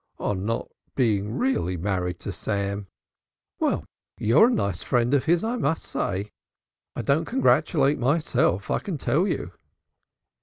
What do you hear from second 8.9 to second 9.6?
tell you."